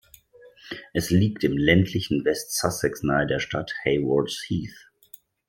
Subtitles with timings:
[0.95, 4.89] Es liegt im ländlichen West Sussex nahe der Stadt Haywards Heath.